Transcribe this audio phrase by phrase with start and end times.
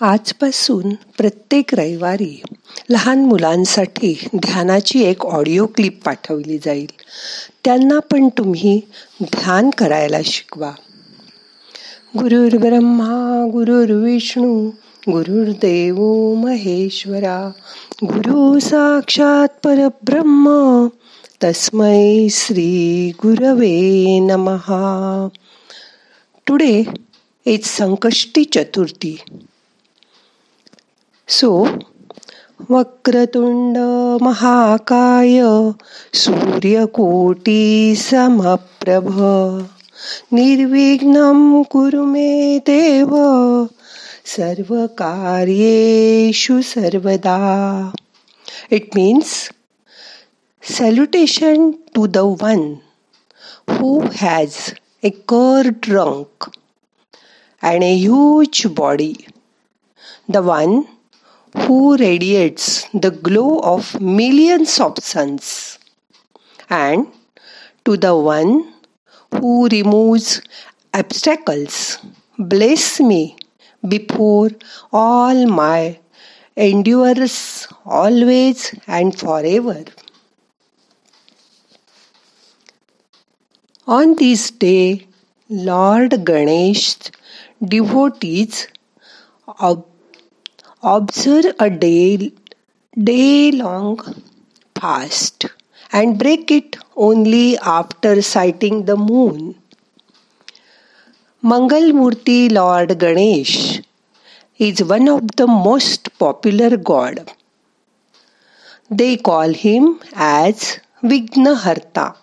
[0.00, 2.42] आजपासून प्रत्येक रविवारी
[2.90, 6.86] लहान मुलांसाठी ध्यानाची एक ऑडिओ क्लिप पाठवली जाईल.
[7.64, 8.80] त्यांना पण तुम्ही
[9.22, 10.70] ध्यान करायला शिकवा.
[12.18, 14.70] गुरुर् ब्रह्मा गुरुर्विष्णू
[15.08, 15.96] गुरुर्देव
[16.34, 17.50] महेश्वरा
[18.04, 20.48] गुरु साक्षात परब्रह्म
[21.44, 25.28] तस्मै श्री गुरवे नमहा
[26.46, 26.84] today
[27.44, 29.16] it's Sankashti Chaturthi.
[31.28, 31.68] So
[32.70, 33.78] Vakratunda
[34.22, 35.40] महाकाय
[36.14, 39.08] सूर्यकोटी समप्रभ।
[40.32, 43.10] निर्विघ्नं कुरु मे देव।
[44.24, 47.92] सर्वकार्येषु सर्वदा।
[48.72, 49.50] It means
[50.62, 52.76] salutation to the one
[53.70, 54.50] who has
[55.04, 56.50] a curved trunk
[57.62, 59.14] and a huge body,
[60.34, 60.82] the one
[61.56, 65.78] who radiates the glow of millions of suns,
[66.68, 67.06] and
[67.84, 68.72] to the one
[69.32, 70.40] who removes
[70.92, 71.98] obstacles,
[72.38, 73.36] bless me
[73.88, 74.50] before
[74.92, 75.98] all my
[76.56, 79.84] endures always and forever.
[83.86, 85.06] On this day,
[85.48, 86.96] Lord Ganesh
[87.62, 88.68] devotees
[90.84, 92.30] observe a day,
[93.02, 93.98] day long
[94.78, 95.46] fast
[95.92, 99.54] and break it only after sighting the moon.
[101.42, 103.80] Mangal Murti Lord Ganesh
[104.58, 107.32] is one of the most popular god.
[108.90, 112.14] They call him as Vignaharta,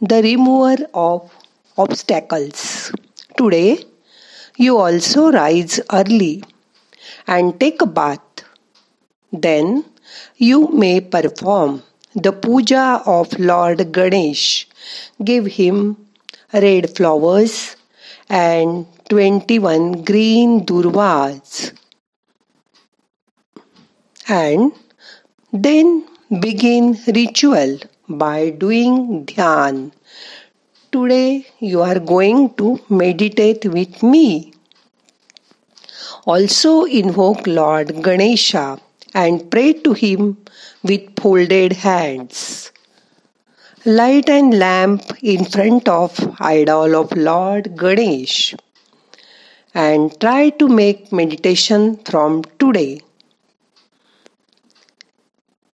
[0.00, 1.30] the remover of
[1.76, 2.92] obstacles.
[3.36, 3.84] Today,
[4.56, 6.42] you also rise early
[7.26, 8.20] and take a bath.
[9.32, 9.84] Then
[10.36, 11.82] you may perform
[12.14, 14.68] the puja of Lord Ganesh.
[15.22, 15.96] Give him
[16.52, 17.76] red flowers
[18.28, 21.72] and 21 green durvas.
[24.28, 24.72] And
[25.52, 26.08] then
[26.40, 27.78] begin ritual
[28.08, 29.92] by doing dhyan
[30.92, 34.52] Today you are going to meditate with me.
[36.24, 38.78] Also invoke Lord Ganesha
[39.14, 40.36] and pray to him
[40.82, 42.72] with folded hands.
[43.84, 48.54] Light and lamp in front of idol of Lord Ganesh
[49.74, 53.00] and try to make meditation from today.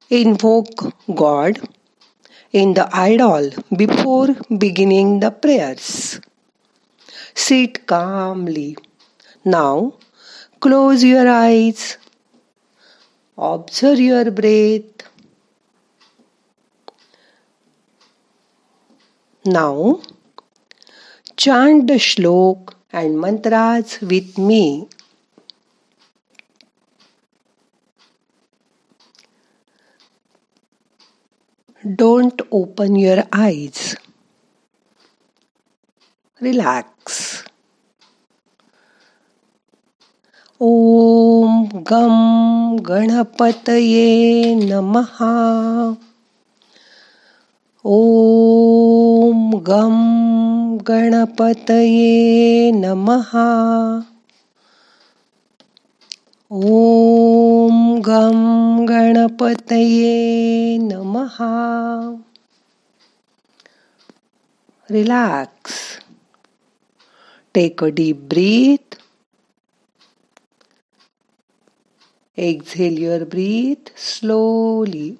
[0.09, 1.59] Invoke God
[2.51, 6.19] in the idol before beginning the prayers.
[7.33, 8.75] Sit calmly.
[9.45, 9.93] Now,
[10.59, 11.97] close your eyes.
[13.37, 15.07] Observe your breath.
[19.45, 20.01] Now,
[21.35, 24.87] chant the shlok and mantras with me.
[31.84, 33.96] Don't open your eyes.
[36.40, 37.44] Relax.
[40.62, 45.18] ॐ गम गणपतये नमः
[47.84, 49.98] ॐ गम
[50.88, 53.34] गणपतये नमः
[56.50, 58.79] ॐ गम
[59.41, 61.49] गणपतये नमहा
[64.91, 65.73] relax
[67.53, 68.95] take a deep breath
[72.37, 75.15] exhale your breath slowly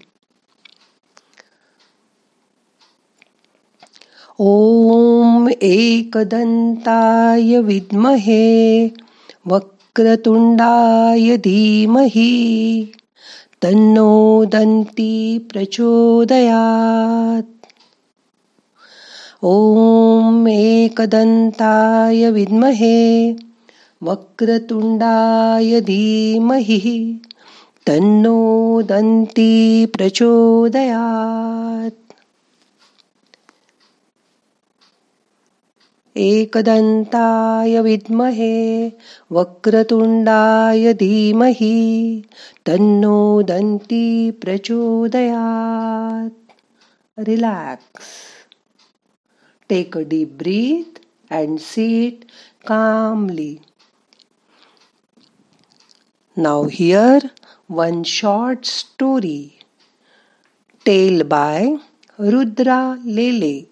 [4.39, 8.87] ओम एकदंताय विद्महे
[9.47, 12.91] वक्रतुंडाय धीमही।
[13.63, 14.11] तन्नो
[14.53, 15.11] दन्ती
[15.51, 17.49] प्रचोदयात्।
[19.51, 22.97] ॐ एकदन्ताय विद्महे
[24.07, 26.79] वक्रतुण्डाय धीमहि
[27.87, 28.37] तन्नो
[28.91, 29.51] दन्ती
[29.97, 32.00] प्रचोदयात्।
[36.15, 38.89] एकदंताय विद्महे
[39.31, 42.21] वक्रतुंडाय धीमही
[42.65, 46.29] तन्नो दंती प्रचोदयात.
[47.17, 48.09] Relax
[49.69, 50.99] take a deep breath
[51.31, 52.25] and sit
[52.67, 53.57] calmly
[56.37, 57.27] now here
[57.69, 59.51] one short story
[60.85, 61.75] tell by
[62.19, 63.65] Rudra Lele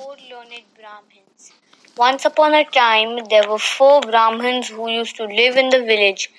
[0.00, 1.52] four learned Brahmins.
[1.96, 6.30] Once upon a time, there were four Brahmins who used to live in the village.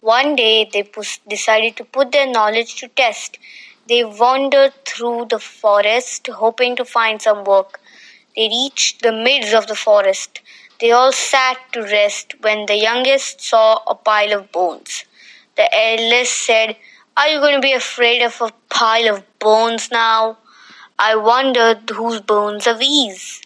[0.00, 0.84] One day, they
[1.28, 3.38] decided to put their knowledge to test.
[3.88, 7.80] They wandered through the forest, hoping to find some work.
[8.36, 10.40] They reached the midst of the forest.
[10.80, 15.04] They all sat to rest when the youngest saw a pile of bones.
[15.56, 16.76] The eldest said,
[17.16, 20.38] Are you going to be afraid of a pile of bones now?
[21.02, 23.40] I wondered whose bones are these.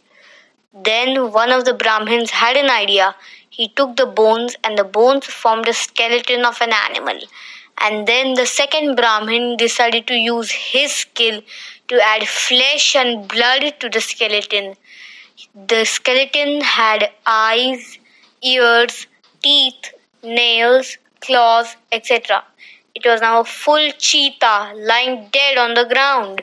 [0.73, 3.15] Then one of the Brahmins had an idea.
[3.49, 7.21] He took the bones, and the bones formed a skeleton of an animal.
[7.81, 11.43] And then the second Brahmin decided to use his skill
[11.87, 14.75] to add flesh and blood to the skeleton.
[15.55, 18.01] The skeleton had eyes,
[18.43, 19.07] ears,
[19.45, 22.43] teeth, nails, claws, etc.
[22.97, 26.43] It was now a full cheetah lying dead on the ground.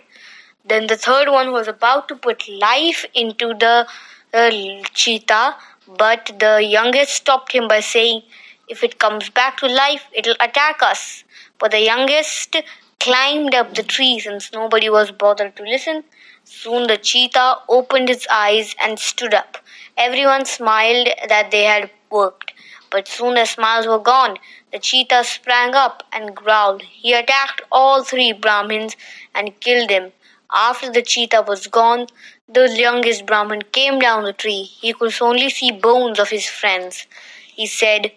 [0.65, 3.87] Then the third one was about to put life into the
[4.33, 4.49] uh,
[4.93, 5.55] cheetah,
[5.87, 8.23] but the youngest stopped him by saying,
[8.67, 11.23] If it comes back to life, it'll attack us.
[11.59, 12.55] But the youngest
[12.99, 16.03] climbed up the tree since nobody was bothered to listen.
[16.43, 19.57] Soon the cheetah opened its eyes and stood up.
[19.97, 22.53] Everyone smiled that they had worked.
[22.89, 24.37] But soon the smiles were gone.
[24.71, 26.81] The cheetah sprang up and growled.
[26.83, 28.95] He attacked all three Brahmins
[29.33, 30.11] and killed them.
[30.53, 32.07] After the cheetah was gone,
[32.49, 34.63] the youngest Brahmin came down the tree.
[34.63, 37.07] He could only see bones of his friends.
[37.55, 38.11] He said,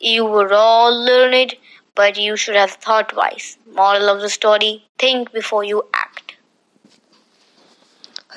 [0.00, 1.56] You were all learned,
[1.94, 3.58] but you should have thought twice.
[3.70, 6.36] Moral of the story think before you act.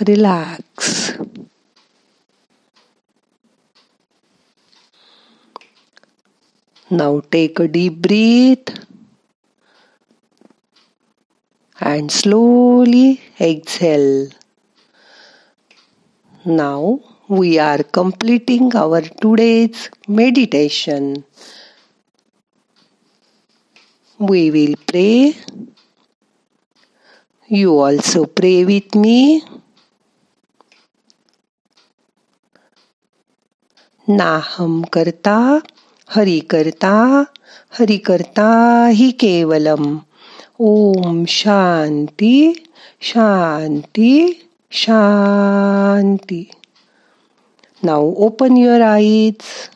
[0.05, 1.17] Relax.
[6.89, 8.76] Now take a deep breath
[11.96, 14.28] and slowly exhale.
[16.44, 21.24] Now we are completing our today's meditation.
[24.19, 25.34] We will pray.
[27.48, 29.42] You also pray with me.
[34.08, 35.62] नाहम करता
[36.14, 36.94] हरि करता
[37.78, 38.46] हरि करता
[38.86, 39.84] ही केवलम
[40.59, 42.65] Om Shanti,
[43.00, 46.51] Shanti, Shanti.
[47.83, 49.69] Now open your eyes.